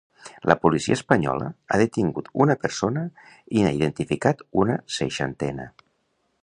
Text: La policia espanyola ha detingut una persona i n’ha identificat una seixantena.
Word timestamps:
La 0.51 0.55
policia 0.61 0.95
espanyola 0.99 1.49
ha 1.73 1.77
detingut 1.81 2.31
una 2.45 2.57
persona 2.65 3.05
i 3.59 3.65
n’ha 3.67 3.77
identificat 3.81 4.43
una 4.65 4.83
seixantena. 4.99 5.73